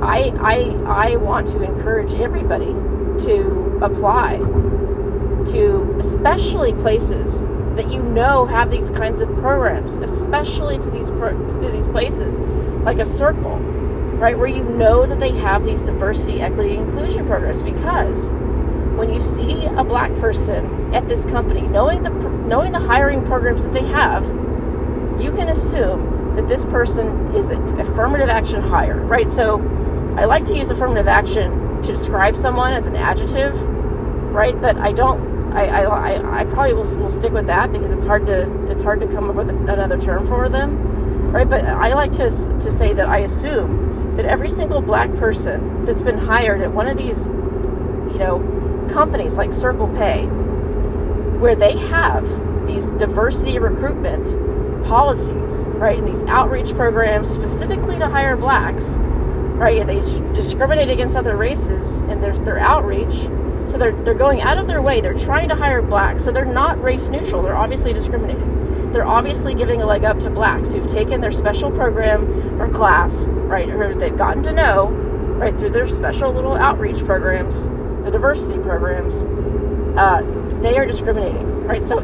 I, 0.01 0.31
I, 0.39 1.11
I 1.11 1.15
want 1.17 1.47
to 1.49 1.61
encourage 1.61 2.13
everybody 2.13 2.73
to 3.25 3.79
apply 3.81 4.37
to 5.45 5.95
especially 5.99 6.73
places 6.73 7.41
that 7.75 7.89
you 7.91 8.01
know 8.01 8.45
have 8.45 8.69
these 8.69 8.91
kinds 8.91 9.21
of 9.21 9.29
programs, 9.37 9.97
especially 9.97 10.77
to 10.79 10.89
these 10.89 11.09
pro- 11.11 11.47
to 11.49 11.69
these 11.71 11.87
places 11.87 12.41
like 12.83 12.99
a 12.99 13.05
circle, 13.05 13.57
right, 14.17 14.37
where 14.37 14.47
you 14.47 14.63
know 14.63 15.05
that 15.05 15.19
they 15.19 15.31
have 15.31 15.65
these 15.65 15.83
diversity, 15.83 16.41
equity, 16.41 16.75
inclusion 16.75 17.25
programs. 17.25 17.63
Because 17.63 18.31
when 18.97 19.13
you 19.13 19.19
see 19.19 19.65
a 19.65 19.83
black 19.83 20.13
person 20.15 20.80
at 20.93 21.07
this 21.07 21.25
company, 21.25 21.61
knowing 21.61 22.03
the 22.03 22.09
knowing 22.09 22.71
the 22.71 22.79
hiring 22.79 23.23
programs 23.25 23.63
that 23.63 23.73
they 23.73 23.85
have, 23.85 24.25
you 25.21 25.31
can 25.31 25.49
assume 25.49 26.35
that 26.35 26.47
this 26.47 26.65
person 26.65 27.35
is 27.35 27.49
an 27.49 27.79
affirmative 27.79 28.29
action 28.29 28.61
hire, 28.61 28.99
right? 29.05 29.27
So 29.27 29.59
I 30.17 30.25
like 30.25 30.45
to 30.45 30.55
use 30.55 30.69
affirmative 30.69 31.07
action 31.07 31.81
to 31.83 31.91
describe 31.91 32.35
someone 32.35 32.73
as 32.73 32.87
an 32.87 32.95
adjective, 32.95 33.61
right? 34.31 34.59
But 34.59 34.77
I 34.77 34.91
don't 34.91 35.31
I, 35.53 35.83
I, 35.83 36.41
I 36.41 36.45
probably 36.45 36.73
will, 36.73 36.97
will 36.97 37.09
stick 37.09 37.33
with 37.33 37.47
that 37.47 37.71
because 37.71 37.91
it's 37.91 38.05
hard 38.05 38.25
to 38.27 38.71
it's 38.71 38.83
hard 38.83 39.01
to 39.01 39.07
come 39.07 39.29
up 39.29 39.35
with 39.35 39.49
another 39.49 39.99
term 39.99 40.25
for 40.25 40.47
them, 40.47 41.31
right? 41.31 41.47
But 41.47 41.65
I 41.65 41.93
like 41.93 42.11
to 42.13 42.29
to 42.29 42.71
say 42.71 42.93
that 42.93 43.07
I 43.07 43.19
assume 43.19 44.15
that 44.15 44.25
every 44.25 44.49
single 44.49 44.81
black 44.81 45.11
person 45.15 45.85
that's 45.85 46.01
been 46.01 46.17
hired 46.17 46.61
at 46.61 46.71
one 46.71 46.87
of 46.87 46.97
these, 46.97 47.27
you 47.27 48.17
know, 48.17 48.87
companies 48.91 49.37
like 49.37 49.51
Circle 49.51 49.87
Pay, 49.97 50.23
where 51.41 51.55
they 51.55 51.77
have 51.77 52.25
these 52.67 52.91
diversity 52.93 53.59
recruitment 53.59 54.27
policies, 54.85 55.65
right, 55.69 55.97
and 55.97 56.07
these 56.07 56.23
outreach 56.23 56.73
programs 56.75 57.29
specifically 57.29 57.99
to 57.99 58.07
hire 58.07 58.37
blacks, 58.37 58.97
right, 58.99 59.79
and 59.79 59.89
they 59.89 59.99
discriminate 60.33 60.89
against 60.89 61.17
other 61.17 61.35
races 61.35 62.03
in 62.03 62.21
their 62.21 62.33
their 62.39 62.59
outreach 62.59 63.27
so 63.65 63.77
they're 63.77 63.91
they're 64.03 64.13
going 64.13 64.41
out 64.41 64.57
of 64.57 64.67
their 64.67 64.81
way. 64.81 65.01
They're 65.01 65.17
trying 65.17 65.49
to 65.49 65.55
hire 65.55 65.81
blacks. 65.81 66.23
So 66.23 66.31
they're 66.31 66.45
not 66.45 66.81
race 66.81 67.09
neutral. 67.09 67.41
They're 67.43 67.57
obviously 67.57 67.93
discriminating. 67.93 68.91
They're 68.91 69.07
obviously 69.07 69.53
giving 69.53 69.81
a 69.81 69.85
leg 69.85 70.03
up 70.03 70.19
to 70.21 70.29
blacks 70.29 70.71
who've 70.73 70.87
taken 70.87 71.21
their 71.21 71.31
special 71.31 71.71
program 71.71 72.61
or 72.61 72.69
class, 72.69 73.29
right, 73.29 73.69
or 73.69 73.95
they've 73.95 74.17
gotten 74.17 74.43
to 74.43 74.51
know, 74.51 74.89
right, 74.89 75.57
through 75.57 75.69
their 75.69 75.87
special 75.87 76.33
little 76.33 76.55
outreach 76.55 77.05
programs, 77.05 77.67
the 78.03 78.09
diversity 78.11 78.59
programs. 78.61 79.23
Uh, 79.97 80.21
they 80.61 80.77
are 80.77 80.85
discriminating, 80.85 81.65
right? 81.65 81.83
So 81.83 81.99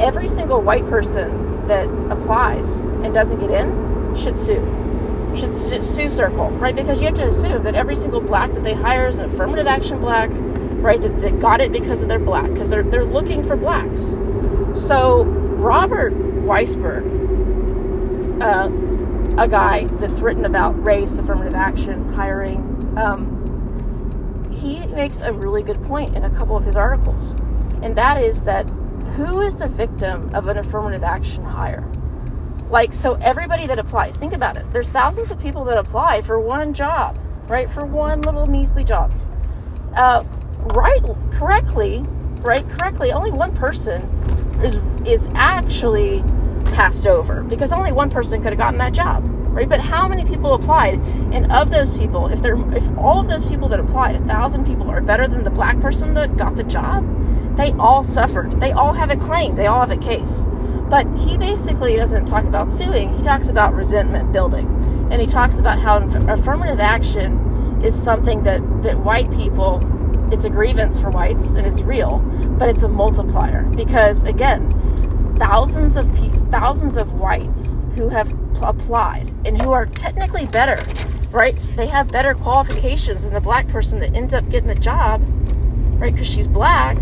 every 0.00 0.28
single 0.28 0.60
white 0.60 0.84
person 0.86 1.66
that 1.66 1.88
applies 2.10 2.80
and 2.80 3.12
doesn't 3.12 3.38
get 3.40 3.50
in 3.50 4.14
should 4.16 4.38
sue 4.38 4.64
should 5.36 5.84
sue 5.84 6.08
circle 6.08 6.48
right 6.52 6.74
because 6.74 6.98
you 6.98 7.06
have 7.06 7.14
to 7.14 7.26
assume 7.26 7.62
that 7.62 7.74
every 7.74 7.94
single 7.94 8.22
black 8.22 8.50
that 8.54 8.64
they 8.64 8.72
hire 8.72 9.06
is 9.06 9.18
an 9.18 9.26
affirmative 9.26 9.66
action 9.66 10.00
black 10.00 10.30
right? 10.86 11.00
That, 11.00 11.20
that 11.20 11.40
got 11.40 11.60
it 11.60 11.72
because 11.72 12.02
of 12.02 12.08
their 12.08 12.18
black, 12.18 12.48
because 12.50 12.70
they're 12.70 12.82
they're 12.82 13.04
looking 13.04 13.42
for 13.42 13.56
blacks. 13.56 14.16
So 14.72 15.24
Robert 15.24 16.14
Weisberg, 16.44 17.04
uh, 18.40 19.42
a 19.42 19.48
guy 19.48 19.84
that's 19.84 20.20
written 20.20 20.44
about 20.44 20.72
race, 20.86 21.18
affirmative 21.18 21.54
action, 21.54 22.12
hiring, 22.14 22.58
um, 22.96 23.32
he 24.50 24.86
makes 24.88 25.20
a 25.22 25.32
really 25.32 25.62
good 25.62 25.82
point 25.82 26.14
in 26.14 26.24
a 26.24 26.30
couple 26.30 26.56
of 26.56 26.64
his 26.64 26.76
articles, 26.76 27.34
and 27.86 27.94
that 27.94 28.20
is 28.20 28.42
that 28.42 28.68
who 29.14 29.40
is 29.42 29.56
the 29.56 29.68
victim 29.68 30.28
of 30.34 30.48
an 30.48 30.58
affirmative 30.58 31.04
action 31.04 31.44
hire? 31.44 31.88
Like, 32.68 32.92
so 32.92 33.14
everybody 33.20 33.68
that 33.68 33.78
applies, 33.78 34.16
think 34.16 34.32
about 34.32 34.56
it. 34.56 34.68
There's 34.72 34.90
thousands 34.90 35.30
of 35.30 35.38
people 35.38 35.64
that 35.66 35.78
apply 35.78 36.22
for 36.22 36.40
one 36.40 36.74
job, 36.74 37.16
right? 37.46 37.70
For 37.70 37.86
one 37.86 38.22
little 38.22 38.48
measly 38.48 38.82
job. 38.82 39.14
Uh, 39.94 40.24
right 40.74 41.00
correctly, 41.30 42.02
right 42.40 42.68
correctly, 42.68 43.12
only 43.12 43.30
one 43.30 43.54
person 43.54 44.02
is 44.64 44.78
is 45.02 45.28
actually 45.34 46.24
passed 46.74 47.06
over 47.06 47.44
because 47.44 47.70
only 47.72 47.92
one 47.92 48.10
person 48.10 48.42
could 48.42 48.50
have 48.50 48.58
gotten 48.58 48.78
that 48.80 48.94
job, 48.94 49.22
right? 49.54 49.68
But 49.68 49.80
how 49.80 50.08
many 50.08 50.24
people 50.24 50.54
applied? 50.54 50.94
And 51.32 51.52
of 51.52 51.70
those 51.70 51.96
people, 51.96 52.26
if 52.26 52.42
they're 52.42 52.58
if 52.76 52.88
all 52.98 53.20
of 53.20 53.28
those 53.28 53.48
people 53.48 53.68
that 53.68 53.78
applied, 53.78 54.16
a 54.16 54.24
thousand 54.26 54.66
people 54.66 54.90
are 54.90 55.00
better 55.00 55.28
than 55.28 55.44
the 55.44 55.50
black 55.50 55.78
person 55.78 56.14
that 56.14 56.36
got 56.36 56.56
the 56.56 56.64
job, 56.64 57.04
they 57.56 57.72
all 57.72 58.04
suffered. 58.04 58.60
They 58.60 58.72
all 58.72 58.92
have 58.92 59.10
a 59.10 59.16
claim. 59.16 59.56
They 59.56 59.66
all 59.66 59.80
have 59.80 59.90
a 59.90 60.02
case. 60.02 60.46
But 60.88 61.06
he 61.18 61.36
basically 61.36 61.96
doesn't 61.96 62.26
talk 62.26 62.44
about 62.44 62.68
suing. 62.68 63.14
He 63.16 63.22
talks 63.22 63.48
about 63.48 63.74
resentment 63.74 64.32
building, 64.32 64.66
and 65.10 65.20
he 65.20 65.26
talks 65.26 65.58
about 65.58 65.78
how 65.78 65.98
affirmative 66.28 66.80
action 66.80 67.82
is 67.82 68.00
something 68.00 68.42
that 68.44 68.60
that 68.82 68.98
white 68.98 69.30
people 69.32 69.80
it's 70.32 70.44
a 70.44 70.50
grievance 70.50 70.98
for 71.00 71.10
whites 71.10 71.54
and 71.54 71.66
it's 71.66 71.82
real, 71.82 72.18
but 72.58 72.68
it's 72.68 72.82
a 72.82 72.88
multiplier 72.88 73.62
because 73.76 74.24
again, 74.24 74.68
thousands 75.36 75.96
of 75.96 76.12
pe- 76.14 76.30
thousands 76.50 76.96
of 76.96 77.14
whites 77.14 77.78
who 77.94 78.08
have 78.08 78.28
p- 78.28 78.60
applied 78.62 79.32
and 79.44 79.60
who 79.60 79.70
are 79.70 79.86
technically 79.86 80.46
better, 80.46 80.82
right? 81.30 81.56
They 81.76 81.86
have 81.86 82.10
better 82.10 82.34
qualifications 82.34 83.24
than 83.24 83.34
the 83.34 83.40
black 83.40 83.68
person 83.68 84.00
that 84.00 84.14
ends 84.14 84.34
up 84.34 84.48
getting 84.50 84.68
the 84.68 84.74
job, 84.74 85.22
right? 86.00 86.12
Because 86.12 86.28
she's 86.28 86.48
black. 86.48 86.98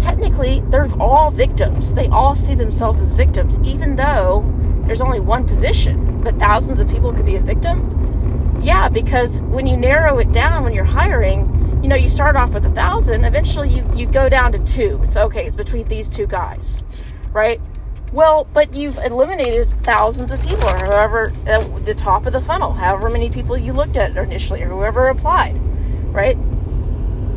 Technically, 0.00 0.60
they're 0.68 0.90
all 0.98 1.30
victims. 1.30 1.94
They 1.94 2.08
all 2.08 2.34
see 2.34 2.54
themselves 2.54 3.00
as 3.00 3.12
victims, 3.12 3.58
even 3.60 3.96
though 3.96 4.44
there's 4.86 5.00
only 5.02 5.20
one 5.20 5.46
position, 5.46 6.22
but 6.22 6.38
thousands 6.38 6.80
of 6.80 6.88
people 6.88 7.12
could 7.12 7.26
be 7.26 7.36
a 7.36 7.40
victim. 7.40 8.58
Yeah, 8.62 8.88
because 8.88 9.40
when 9.42 9.66
you 9.66 9.76
narrow 9.76 10.18
it 10.18 10.32
down 10.32 10.64
when 10.64 10.72
you're 10.72 10.84
hiring, 10.84 11.80
you 11.82 11.88
know, 11.88 11.96
you 11.96 12.08
start 12.08 12.36
off 12.36 12.54
with 12.54 12.66
a 12.66 12.70
thousand, 12.70 13.24
eventually 13.24 13.68
you, 13.68 13.90
you 13.94 14.06
go 14.06 14.28
down 14.28 14.52
to 14.52 14.58
two. 14.58 15.00
It's 15.02 15.16
okay, 15.16 15.44
it's 15.46 15.56
between 15.56 15.86
these 15.88 16.08
two 16.08 16.26
guys, 16.26 16.82
right? 17.32 17.60
Well, 18.12 18.48
but 18.52 18.74
you've 18.74 18.98
eliminated 18.98 19.68
thousands 19.84 20.32
of 20.32 20.42
people, 20.42 20.68
or 20.68 20.78
whoever 20.78 21.32
at 21.46 21.84
the 21.84 21.94
top 21.94 22.26
of 22.26 22.32
the 22.32 22.40
funnel, 22.40 22.72
however 22.72 23.08
many 23.08 23.30
people 23.30 23.56
you 23.56 23.72
looked 23.72 23.96
at 23.96 24.16
initially, 24.16 24.62
or 24.62 24.68
whoever 24.68 25.08
applied, 25.08 25.58
right? 26.12 26.36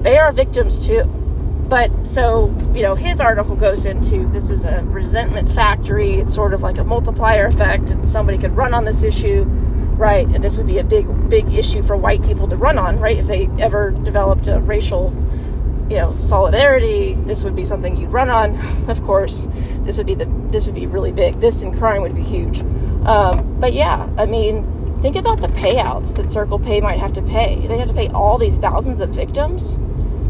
They 0.02 0.18
are 0.18 0.32
victims 0.32 0.86
too. 0.86 1.04
But 1.74 2.06
so, 2.06 2.56
you 2.76 2.84
know, 2.84 2.94
his 2.94 3.20
article 3.20 3.56
goes 3.56 3.88
into 3.88 4.28
this 4.28 4.52
is 4.52 4.64
a 4.64 4.84
resentment 4.84 5.52
factory. 5.52 6.14
It's 6.14 6.32
sort 6.32 6.54
of 6.54 6.62
like 6.62 6.78
a 6.78 6.84
multiplier 6.84 7.48
effect, 7.48 7.90
and 7.90 8.08
somebody 8.08 8.38
could 8.38 8.56
run 8.56 8.76
on 8.76 8.86
this 8.86 9.02
issue 9.02 9.44
right? 9.96 10.28
And 10.28 10.44
this 10.44 10.56
would 10.58 10.68
be 10.68 10.78
a 10.78 10.84
big, 10.84 11.08
big 11.30 11.52
issue 11.52 11.82
for 11.82 11.98
white 11.98 12.22
people 12.22 12.48
to 12.50 12.56
run 12.56 12.78
on, 12.78 13.00
right? 13.00 13.18
If 13.18 13.26
they 13.26 13.50
ever 13.58 13.90
developed 13.90 14.48
a 14.48 14.60
racial, 14.60 15.16
you 15.90 15.98
know, 15.98 16.16
solidarity, 16.20 17.16
this 17.26 17.44
would 17.44 17.56
be 17.56 17.64
something 17.64 17.98
you'd 17.98 18.12
run 18.12 18.30
on. 18.30 18.60
of 18.88 19.02
course, 19.02 19.48
this 19.80 19.98
would 19.98 20.06
be 20.06 20.14
the 20.14 20.26
this 20.50 20.68
would 20.68 20.76
be 20.76 20.86
really 20.86 21.12
big. 21.12 21.40
This 21.40 21.64
and 21.64 21.76
crime 21.76 22.04
would 22.04 22.16
be 22.16 22.22
huge. 22.22 22.62
Um, 23.08 23.60
but 23.60 23.74
yeah, 23.74 24.14
I 24.20 24.28
mean, 24.28 24.64
think 25.02 25.16
about 25.16 25.42
the 25.42 25.48
payouts 25.48 26.16
that 26.18 26.30
Circle 26.30 26.60
Pay 26.60 26.82
might 26.82 27.00
have 27.00 27.14
to 27.14 27.24
pay. 27.24 27.66
They 27.68 27.80
have 27.80 27.88
to 27.88 27.96
pay 27.96 28.10
all 28.10 28.38
these 28.38 28.60
thousands 28.60 29.02
of 29.02 29.10
victims. 29.10 29.80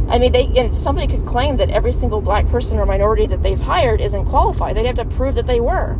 I 0.10 0.20
mean, 0.20 0.32
they 0.32 0.46
and 0.58 0.78
somebody 0.78 1.08
could 1.08 1.26
claim 1.26 1.58
that 1.58 1.70
every 1.70 1.92
single 1.92 2.22
black 2.22 2.48
person 2.48 2.78
or 2.78 2.86
minority 2.86 3.26
that 3.28 3.42
they've 3.42 3.60
hired 3.60 4.02
isn't 4.02 4.26
qualified. 4.26 4.76
They'd 4.76 4.86
have 4.86 4.96
to 4.96 5.06
prove 5.06 5.36
that 5.36 5.48
they 5.48 5.60
were 5.60 5.98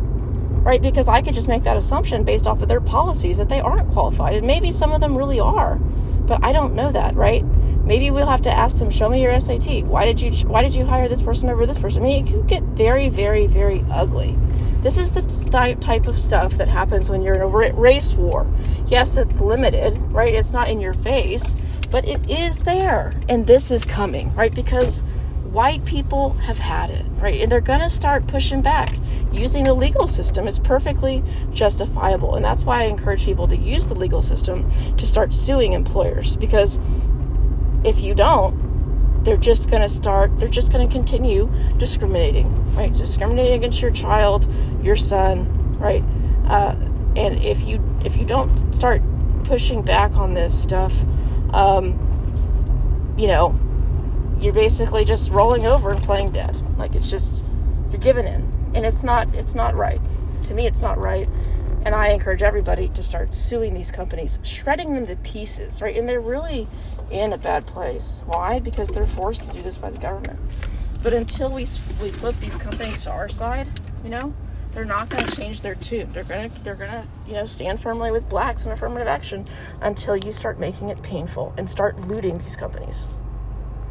right? 0.64 0.80
Because 0.80 1.08
I 1.08 1.20
could 1.20 1.34
just 1.34 1.46
make 1.46 1.62
that 1.64 1.76
assumption 1.76 2.24
based 2.24 2.46
off 2.46 2.62
of 2.62 2.68
their 2.68 2.80
policies 2.80 3.36
that 3.36 3.48
they 3.48 3.60
aren't 3.60 3.90
qualified. 3.90 4.34
And 4.34 4.46
maybe 4.46 4.72
some 4.72 4.92
of 4.92 5.00
them 5.00 5.16
really 5.16 5.38
are, 5.38 5.76
but 5.76 6.42
I 6.42 6.52
don't 6.52 6.74
know 6.74 6.90
that, 6.90 7.14
right? 7.14 7.44
Maybe 7.84 8.10
we'll 8.10 8.26
have 8.26 8.40
to 8.42 8.50
ask 8.50 8.78
them, 8.78 8.90
show 8.90 9.10
me 9.10 9.22
your 9.22 9.38
SAT. 9.38 9.84
Why 9.84 10.06
did 10.06 10.18
you 10.18 10.32
why 10.48 10.62
did 10.62 10.74
you 10.74 10.86
hire 10.86 11.06
this 11.06 11.20
person 11.20 11.50
over 11.50 11.66
this 11.66 11.78
person? 11.78 12.02
I 12.02 12.06
mean, 12.06 12.26
it 12.26 12.30
can 12.30 12.46
get 12.46 12.62
very, 12.62 13.10
very, 13.10 13.46
very 13.46 13.84
ugly. 13.90 14.38
This 14.80 14.96
is 14.96 15.12
the 15.12 15.76
type 15.80 16.06
of 16.06 16.18
stuff 16.18 16.54
that 16.54 16.68
happens 16.68 17.10
when 17.10 17.20
you're 17.20 17.34
in 17.34 17.42
a 17.42 17.46
race 17.46 18.14
war. 18.14 18.46
Yes, 18.86 19.18
it's 19.18 19.40
limited, 19.40 19.98
right? 20.12 20.34
It's 20.34 20.52
not 20.54 20.70
in 20.70 20.80
your 20.80 20.94
face, 20.94 21.56
but 21.94 22.08
it 22.08 22.28
is 22.28 22.58
there. 22.58 23.14
And 23.28 23.46
this 23.46 23.70
is 23.70 23.84
coming, 23.84 24.34
right? 24.34 24.52
Because 24.52 25.02
white 25.52 25.84
people 25.84 26.30
have 26.30 26.58
had 26.58 26.90
it, 26.90 27.04
right? 27.20 27.40
And 27.40 27.52
they're 27.52 27.60
going 27.60 27.78
to 27.78 27.88
start 27.88 28.26
pushing 28.26 28.62
back. 28.62 28.92
Using 29.30 29.62
the 29.62 29.74
legal 29.74 30.08
system 30.08 30.48
is 30.48 30.58
perfectly 30.58 31.22
justifiable. 31.52 32.34
And 32.34 32.44
that's 32.44 32.64
why 32.64 32.80
I 32.80 32.86
encourage 32.86 33.24
people 33.24 33.46
to 33.46 33.56
use 33.56 33.86
the 33.86 33.94
legal 33.94 34.22
system 34.22 34.68
to 34.96 35.06
start 35.06 35.32
suing 35.32 35.72
employers 35.72 36.34
because 36.34 36.80
if 37.84 38.00
you 38.00 38.12
don't, 38.12 39.22
they're 39.22 39.36
just 39.36 39.70
going 39.70 39.82
to 39.82 39.88
start, 39.88 40.36
they're 40.40 40.48
just 40.48 40.72
going 40.72 40.84
to 40.84 40.92
continue 40.92 41.48
discriminating, 41.78 42.74
right? 42.74 42.92
Discriminating 42.92 43.54
against 43.54 43.80
your 43.80 43.92
child, 43.92 44.52
your 44.82 44.96
son, 44.96 45.78
right? 45.78 46.02
Uh, 46.48 46.74
and 47.14 47.40
if 47.44 47.68
you 47.68 47.80
if 48.04 48.16
you 48.16 48.24
don't 48.24 48.74
start 48.74 49.00
pushing 49.44 49.80
back 49.80 50.16
on 50.16 50.34
this 50.34 50.60
stuff, 50.60 51.04
um, 51.54 53.14
you 53.16 53.28
know, 53.28 53.58
you're 54.40 54.52
basically 54.52 55.04
just 55.04 55.30
rolling 55.30 55.66
over 55.66 55.90
and 55.90 56.02
playing 56.02 56.32
dead. 56.32 56.54
Like 56.76 56.94
it's 56.94 57.10
just 57.10 57.44
you're 57.90 58.00
giving 58.00 58.26
in, 58.26 58.72
and 58.74 58.84
it's 58.84 59.04
not 59.04 59.32
it's 59.34 59.54
not 59.54 59.74
right. 59.74 60.00
To 60.44 60.54
me, 60.54 60.66
it's 60.66 60.82
not 60.82 61.02
right. 61.02 61.28
And 61.86 61.94
I 61.94 62.08
encourage 62.08 62.42
everybody 62.42 62.88
to 62.88 63.02
start 63.02 63.34
suing 63.34 63.74
these 63.74 63.90
companies, 63.90 64.38
shredding 64.42 64.94
them 64.94 65.06
to 65.06 65.16
pieces, 65.16 65.80
right? 65.80 65.96
And 65.96 66.08
they're 66.08 66.20
really 66.20 66.66
in 67.10 67.32
a 67.32 67.38
bad 67.38 67.66
place. 67.66 68.22
Why? 68.26 68.58
Because 68.58 68.88
they're 68.90 69.06
forced 69.06 69.46
to 69.48 69.52
do 69.52 69.62
this 69.62 69.78
by 69.78 69.90
the 69.90 70.00
government. 70.00 70.40
But 71.02 71.12
until 71.12 71.50
we 71.50 71.66
we 72.02 72.10
flip 72.10 72.38
these 72.40 72.56
companies 72.56 73.04
to 73.04 73.10
our 73.10 73.28
side, 73.28 73.68
you 74.02 74.10
know, 74.10 74.34
they're 74.74 74.84
not 74.84 75.08
going 75.08 75.24
to 75.24 75.36
change 75.36 75.62
their 75.62 75.76
tune. 75.76 76.12
They're 76.12 76.24
going 76.24 76.50
to 76.50 76.64
they're 76.64 76.74
going 76.74 76.90
to, 76.90 77.04
you 77.26 77.34
know, 77.34 77.46
stand 77.46 77.80
firmly 77.80 78.10
with 78.10 78.28
blacks 78.28 78.66
in 78.66 78.72
affirmative 78.72 79.08
action 79.08 79.46
until 79.80 80.16
you 80.16 80.32
start 80.32 80.58
making 80.58 80.90
it 80.90 81.02
painful 81.02 81.54
and 81.56 81.70
start 81.70 82.00
looting 82.08 82.38
these 82.38 82.56
companies. 82.56 83.08